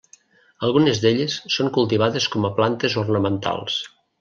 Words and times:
Algunes 0.67 1.01
d'elles 1.03 1.35
són 1.57 1.69
cultivades 1.77 2.27
com 2.37 2.49
a 2.51 2.53
plantes 2.63 2.99
ornamentals. 3.05 3.81